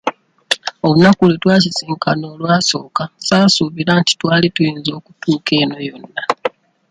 Olunaku 0.87 1.21
lwe 1.27 1.37
twasisinkana 1.41 2.25
olwasooka 2.33 3.03
saasuubira 3.27 3.91
nti 4.01 4.13
twali 4.19 4.47
tuyinza 4.55 4.91
okutuuka 4.99 5.51
eno 5.61 5.77
yonna. 5.87 6.21